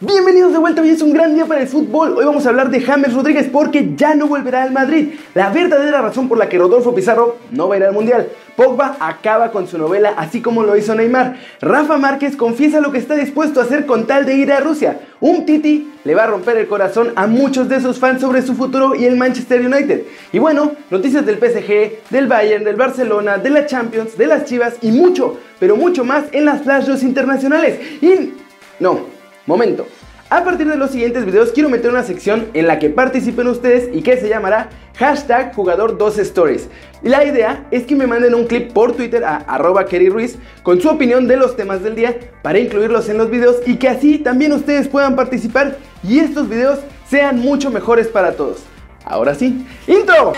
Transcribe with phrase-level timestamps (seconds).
[0.00, 2.16] Bienvenidos de vuelta, hoy es un gran día para el fútbol.
[2.16, 5.14] Hoy vamos a hablar de James Rodríguez porque ya no volverá al Madrid.
[5.34, 8.28] La verdadera razón por la que Rodolfo Pizarro no va a ir al Mundial.
[8.54, 11.38] Pogba acaba con su novela así como lo hizo Neymar.
[11.60, 15.00] Rafa Márquez confiesa lo que está dispuesto a hacer con tal de ir a Rusia.
[15.18, 18.54] Un Titi le va a romper el corazón a muchos de sus fans sobre su
[18.54, 20.04] futuro y el Manchester United.
[20.32, 24.76] Y bueno, noticias del PSG, del Bayern, del Barcelona, de la Champions, de las Chivas
[24.80, 27.80] y mucho, pero mucho más en las flash internacionales.
[28.00, 28.34] Y...
[28.80, 29.17] No,
[29.48, 29.88] Momento.
[30.28, 33.88] A partir de los siguientes videos quiero meter una sección en la que participen ustedes
[33.94, 34.68] y que se llamará
[34.98, 36.68] hashtag jugador 2 stories.
[37.02, 40.90] La idea es que me manden un clip por Twitter a arroba Ruiz con su
[40.90, 44.52] opinión de los temas del día para incluirlos en los videos y que así también
[44.52, 48.64] ustedes puedan participar y estos videos sean mucho mejores para todos.
[49.02, 50.34] Ahora sí, intro.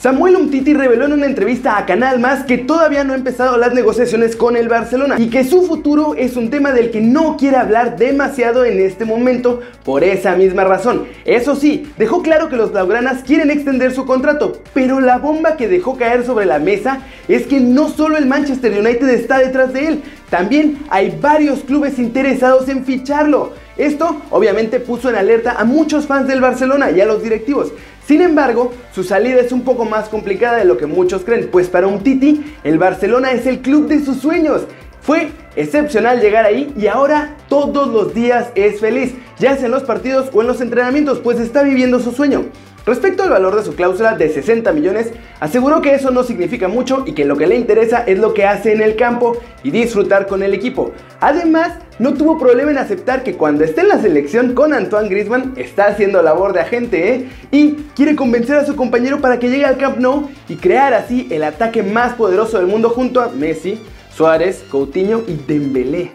[0.00, 3.74] Samuel Umtiti reveló en una entrevista a Canal Más que todavía no ha empezado las
[3.74, 7.56] negociaciones con el Barcelona y que su futuro es un tema del que no quiere
[7.56, 11.08] hablar demasiado en este momento por esa misma razón.
[11.24, 15.66] Eso sí, dejó claro que los blaugranas quieren extender su contrato, pero la bomba que
[15.66, 19.88] dejó caer sobre la mesa es que no solo el Manchester United está detrás de
[19.88, 23.52] él, también hay varios clubes interesados en ficharlo.
[23.78, 27.72] Esto obviamente puso en alerta a muchos fans del Barcelona y a los directivos.
[28.08, 31.68] Sin embargo, su salida es un poco más complicada de lo que muchos creen, pues
[31.68, 34.62] para un Titi, el Barcelona es el club de sus sueños.
[35.02, 39.82] Fue excepcional llegar ahí y ahora todos los días es feliz, ya sea en los
[39.82, 42.46] partidos o en los entrenamientos, pues está viviendo su sueño.
[42.88, 47.04] Respecto al valor de su cláusula de 60 millones, aseguró que eso no significa mucho
[47.06, 50.26] y que lo que le interesa es lo que hace en el campo y disfrutar
[50.26, 50.92] con el equipo.
[51.20, 55.52] Además, no tuvo problema en aceptar que cuando esté en la selección con Antoine Griezmann
[55.56, 57.28] está haciendo labor de agente ¿eh?
[57.50, 61.28] y quiere convencer a su compañero para que llegue al Camp Nou y crear así
[61.30, 63.78] el ataque más poderoso del mundo junto a Messi,
[64.16, 66.12] Suárez, Coutinho y Dembélé.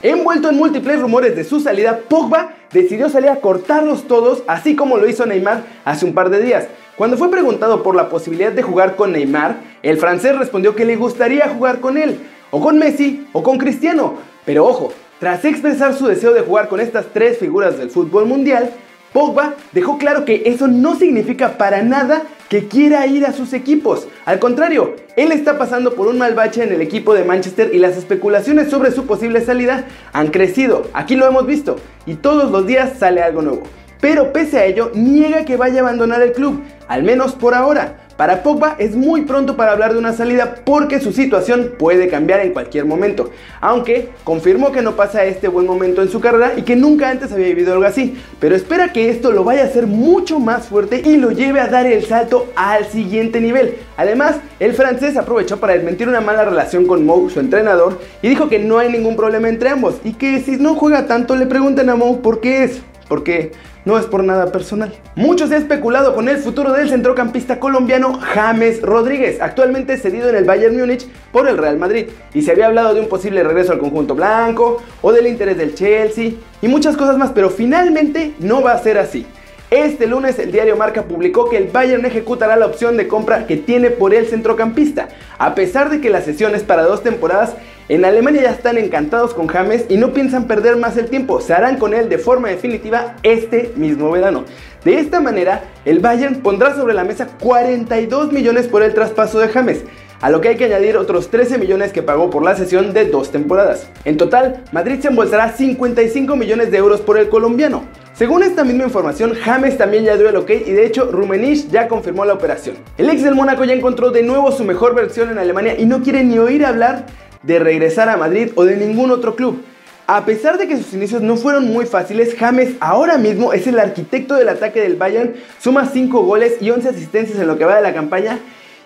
[0.00, 4.98] Envuelto en múltiples rumores de su salida, Pogba decidió salir a cortarlos todos, así como
[4.98, 6.66] lo hizo Neymar hace un par de días.
[6.96, 10.96] Cuando fue preguntado por la posibilidad de jugar con Neymar, el francés respondió que le
[10.96, 12.18] gustaría jugar con él,
[12.50, 14.14] o con Messi, o con Cristiano.
[14.44, 18.70] Pero ojo, tras expresar su deseo de jugar con estas tres figuras del fútbol mundial,
[19.12, 24.08] Pogba dejó claro que eso no significa para nada que quiera ir a sus equipos.
[24.24, 27.78] Al contrario, él está pasando por un mal bache en el equipo de Manchester y
[27.78, 30.88] las especulaciones sobre su posible salida han crecido.
[30.92, 31.76] Aquí lo hemos visto
[32.06, 33.62] y todos los días sale algo nuevo.
[34.00, 38.07] Pero pese a ello, niega que vaya a abandonar el club, al menos por ahora.
[38.18, 42.40] Para Pogba es muy pronto para hablar de una salida porque su situación puede cambiar
[42.40, 43.30] en cualquier momento,
[43.60, 47.30] aunque confirmó que no pasa este buen momento en su carrera y que nunca antes
[47.30, 51.00] había vivido algo así, pero espera que esto lo vaya a hacer mucho más fuerte
[51.04, 53.76] y lo lleve a dar el salto al siguiente nivel.
[53.96, 58.48] Además, el francés aprovechó para desmentir una mala relación con Mou, su entrenador, y dijo
[58.48, 61.88] que no hay ningún problema entre ambos y que si no juega tanto le pregunten
[61.88, 63.52] a Mou por qué es, porque
[63.84, 64.92] no es por nada personal.
[65.14, 70.36] Muchos se ha especulado con el futuro del centrocampista colombiano James Rodríguez, actualmente cedido en
[70.36, 73.72] el Bayern Múnich por el Real Madrid, y se había hablado de un posible regreso
[73.72, 78.62] al conjunto blanco o del interés del Chelsea y muchas cosas más, pero finalmente no
[78.62, 79.26] va a ser así.
[79.70, 83.58] Este lunes el diario Marca publicó que el Bayern ejecutará la opción de compra que
[83.58, 85.08] tiene por el centrocampista.
[85.36, 87.54] A pesar de que la sesión es para dos temporadas,
[87.88, 91.40] en Alemania ya están encantados con James y no piensan perder más el tiempo.
[91.40, 94.44] Se harán con él de forma definitiva este mismo verano.
[94.84, 99.48] De esta manera, el Bayern pondrá sobre la mesa 42 millones por el traspaso de
[99.48, 99.84] James
[100.20, 103.06] a lo que hay que añadir otros 13 millones que pagó por la sesión de
[103.06, 103.88] dos temporadas.
[104.04, 107.84] En total, Madrid se embolsará 55 millones de euros por el colombiano.
[108.14, 111.86] Según esta misma información, James también ya dio el ok y de hecho Rummenigge ya
[111.86, 112.76] confirmó la operación.
[112.96, 116.02] El ex del Mónaco ya encontró de nuevo su mejor versión en Alemania y no
[116.02, 117.06] quiere ni oír hablar
[117.42, 119.62] de regresar a Madrid o de ningún otro club.
[120.06, 123.78] A pesar de que sus inicios no fueron muy fáciles, James ahora mismo es el
[123.78, 127.76] arquitecto del ataque del Bayern, suma 5 goles y 11 asistencias en lo que va
[127.76, 128.38] de la campaña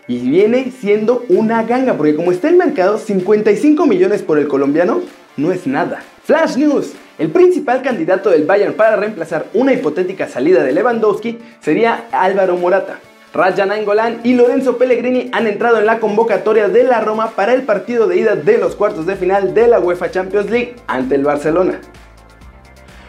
[0.09, 5.01] y viene siendo una ganga, porque como está el mercado, 55 millones por el colombiano
[5.37, 6.03] no es nada.
[6.25, 6.93] Flash News.
[7.19, 12.99] El principal candidato del Bayern para reemplazar una hipotética salida de Lewandowski sería Álvaro Morata.
[13.35, 17.63] Rajan Nainggolan y Lorenzo Pellegrini han entrado en la convocatoria de la Roma para el
[17.63, 21.25] partido de ida de los cuartos de final de la UEFA Champions League ante el
[21.25, 21.81] Barcelona.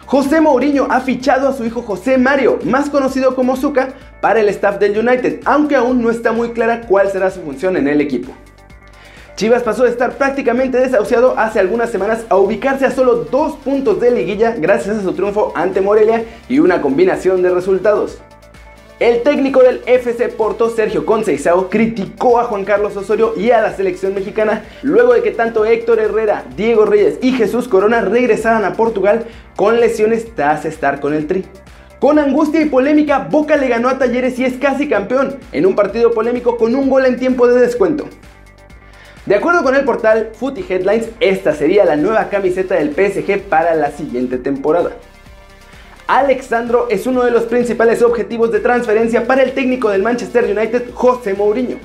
[0.06, 3.90] José Mourinho ha fichado a su hijo José Mario, más conocido como Zuka,
[4.22, 7.76] para el staff del United, aunque aún no está muy clara cuál será su función
[7.76, 8.32] en el equipo.
[9.36, 14.00] Chivas pasó de estar prácticamente desahuciado hace algunas semanas a ubicarse a solo dos puntos
[14.00, 18.22] de liguilla gracias a su triunfo ante Morelia y una combinación de resultados.
[19.04, 23.76] El técnico del FC Porto, Sergio Conceição, criticó a Juan Carlos Osorio y a la
[23.76, 28.76] selección mexicana luego de que tanto Héctor Herrera, Diego Reyes y Jesús Corona regresaran a
[28.78, 29.26] Portugal
[29.58, 31.44] con lesiones tras estar con el Tri.
[32.00, 35.76] Con angustia y polémica, Boca le ganó a Talleres y es casi campeón, en un
[35.76, 38.08] partido polémico con un gol en tiempo de descuento.
[39.26, 43.76] De acuerdo con el portal Footy Headlines, esta sería la nueva camiseta del PSG para
[43.76, 44.92] la siguiente temporada.
[46.08, 50.92] Alexandro es uno de los principales objetivos de transferencia para el técnico del Manchester United,
[50.94, 51.78] José Mourinho.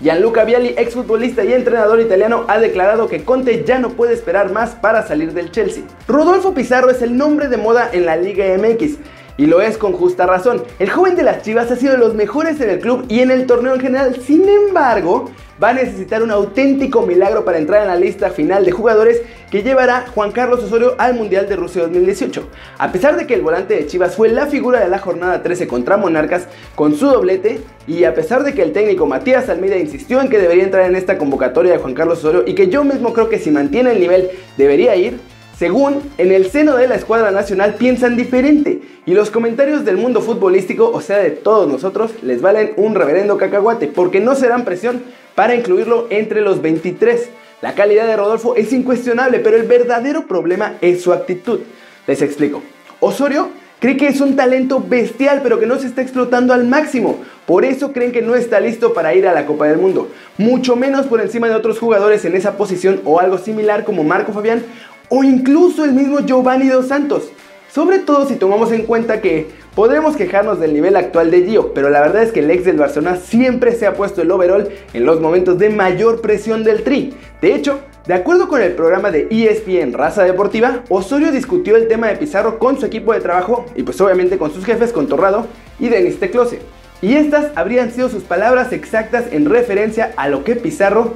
[0.00, 4.70] Gianluca Vialli, exfutbolista y entrenador italiano, ha declarado que Conte ya no puede esperar más
[4.76, 5.82] para salir del Chelsea.
[6.06, 8.98] Rodolfo Pizarro es el nombre de moda en la Liga MX.
[9.36, 10.62] Y lo es con justa razón.
[10.78, 13.30] El joven de las Chivas ha sido de los mejores en el club y en
[13.30, 14.16] el torneo en general.
[14.20, 15.30] Sin embargo,
[15.62, 19.62] va a necesitar un auténtico milagro para entrar en la lista final de jugadores que
[19.62, 22.48] llevará Juan Carlos Osorio al Mundial de Rusia 2018.
[22.78, 25.66] A pesar de que el volante de Chivas fue la figura de la jornada 13
[25.66, 30.20] contra Monarcas con su doblete, y a pesar de que el técnico Matías Almeida insistió
[30.20, 33.14] en que debería entrar en esta convocatoria de Juan Carlos Osorio y que yo mismo
[33.14, 35.18] creo que si mantiene el nivel debería ir,
[35.58, 40.20] según, en el seno de la escuadra nacional piensan diferente y los comentarios del mundo
[40.20, 45.02] futbolístico, o sea de todos nosotros, les valen un reverendo cacahuate porque no serán presión
[45.34, 47.30] para incluirlo entre los 23.
[47.60, 51.58] La calidad de Rodolfo es incuestionable, pero el verdadero problema es su actitud.
[52.06, 52.62] Les explico.
[53.00, 53.48] Osorio
[53.80, 57.18] cree que es un talento bestial, pero que no se está explotando al máximo.
[57.46, 60.08] Por eso creen que no está listo para ir a la Copa del Mundo.
[60.36, 64.32] Mucho menos por encima de otros jugadores en esa posición o algo similar como Marco
[64.32, 64.62] Fabián
[65.08, 67.30] o incluso el mismo Giovanni Dos Santos.
[67.72, 71.90] Sobre todo si tomamos en cuenta que podremos quejarnos del nivel actual de Gio, pero
[71.90, 75.04] la verdad es que el ex del Barcelona siempre se ha puesto el overall en
[75.04, 77.14] los momentos de mayor presión del Tri.
[77.40, 82.08] De hecho, de acuerdo con el programa de ESPN Raza Deportiva, Osorio discutió el tema
[82.08, 85.46] de Pizarro con su equipo de trabajo y pues obviamente con sus jefes con Torrado
[85.78, 86.60] y Denis Teclose.
[87.02, 91.12] Y estas habrían sido sus palabras exactas en referencia a lo que Pizarro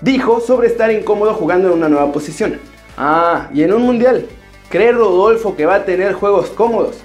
[0.00, 2.58] dijo sobre estar incómodo jugando en una nueva posición.
[3.02, 4.26] Ah, y en un mundial.
[4.68, 6.98] ¿Cree Rodolfo que va a tener juegos cómodos?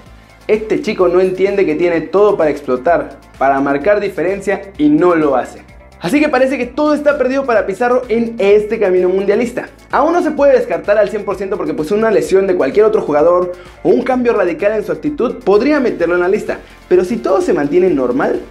[0.46, 5.38] Este chico no entiende que tiene todo para explotar, para marcar diferencia y no lo
[5.38, 5.64] hace.
[6.02, 9.70] Así que parece que todo está perdido para Pizarro en este camino mundialista.
[9.90, 13.54] Aún no se puede descartar al 100% porque pues una lesión de cualquier otro jugador
[13.82, 16.60] o un cambio radical en su actitud podría meterlo en la lista.
[16.90, 18.42] Pero si todo se mantiene normal,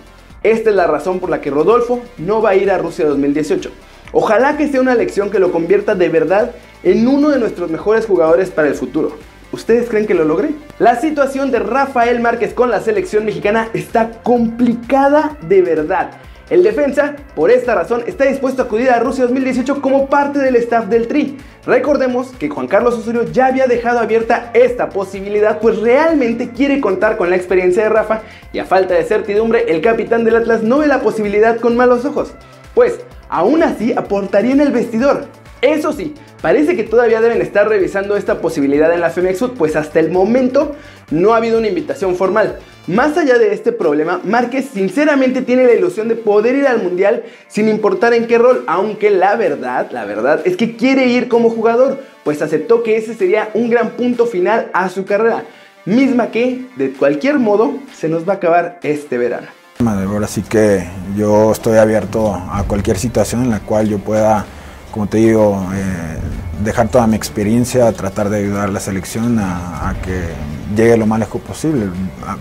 [0.43, 3.70] esta es la razón por la que Rodolfo no va a ir a Rusia 2018.
[4.12, 8.06] Ojalá que sea una lección que lo convierta de verdad en uno de nuestros mejores
[8.06, 9.16] jugadores para el futuro.
[9.52, 10.50] ¿Ustedes creen que lo logré?
[10.78, 16.10] La situación de Rafael Márquez con la selección mexicana está complicada de verdad.
[16.50, 20.56] El defensa, por esta razón, está dispuesto a acudir a Rusia 2018 como parte del
[20.56, 21.38] staff del Tri.
[21.64, 27.16] Recordemos que Juan Carlos Osorio ya había dejado abierta esta posibilidad, pues realmente quiere contar
[27.16, 28.22] con la experiencia de Rafa
[28.52, 32.04] y a falta de certidumbre, el capitán del Atlas no ve la posibilidad con malos
[32.04, 32.34] ojos.
[32.75, 35.26] Pues, aún así aportaría en el vestidor.
[35.62, 36.12] Eso sí,
[36.44, 40.76] parece que todavía deben estar revisando esta posibilidad en la Femexud, pues hasta el momento
[41.11, 42.58] no ha habido una invitación formal.
[42.87, 47.23] Más allá de este problema, Márquez sinceramente tiene la ilusión de poder ir al Mundial
[47.49, 51.49] sin importar en qué rol, aunque la verdad, la verdad es que quiere ir como
[51.49, 55.44] jugador, pues aceptó que ese sería un gran punto final a su carrera,
[55.87, 59.47] misma que, de cualquier modo, se nos va a acabar este verano.
[59.82, 60.87] Ahora sí que
[61.17, 64.45] yo estoy abierto a cualquier situación en la cual yo pueda
[64.94, 66.18] como te digo, eh,
[66.62, 70.22] dejar toda mi experiencia, tratar de ayudar a la selección a, que
[70.76, 71.86] llegue lo más lejos posible.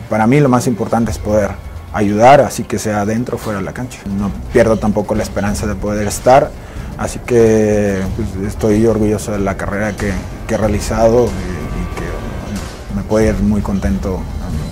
[0.08, 1.50] Para mí lo más importante es poder
[1.94, 4.02] ayudar, así que sea dentro o fuera de la cancha.
[4.20, 6.52] No pierdo tampoco la esperanza de poder estar,
[7.00, 10.14] así que pues, estoy orgulloso de la carrera que,
[10.48, 14.20] he realizado y, y, que me puedo ir muy contento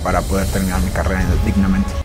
[0.04, 2.01] para poder terminar mi carrera dignamente.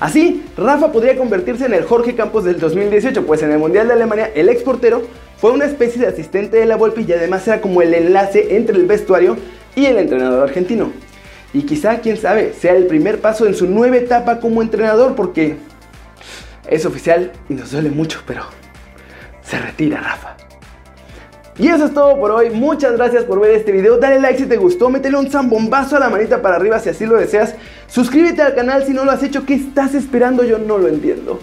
[0.00, 3.94] Así, Rafa podría convertirse en el Jorge Campos del 2018, pues en el Mundial de
[3.94, 5.02] Alemania el exportero
[5.38, 8.76] fue una especie de asistente de la Volpe y además era como el enlace entre
[8.76, 9.36] el vestuario
[9.74, 10.92] y el entrenador argentino.
[11.52, 15.56] Y quizá, quién sabe, sea el primer paso en su nueva etapa como entrenador porque
[16.68, 18.44] es oficial y nos duele mucho, pero
[19.42, 20.37] se retira Rafa.
[21.58, 24.46] Y eso es todo por hoy, muchas gracias por ver este video, dale like si
[24.46, 27.56] te gustó, métele un zambombazo a la manita para arriba si así lo deseas,
[27.88, 30.44] suscríbete al canal si no lo has hecho, ¿qué estás esperando?
[30.44, 31.40] Yo no lo entiendo.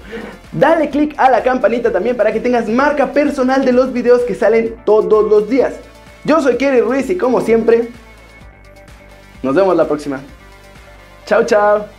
[0.54, 4.36] Dale click a la campanita también para que tengas marca personal de los videos que
[4.36, 5.74] salen todos los días.
[6.24, 7.90] Yo soy Kerry Ruiz y como siempre,
[9.44, 10.22] nos vemos la próxima.
[11.26, 11.95] Chao, chao.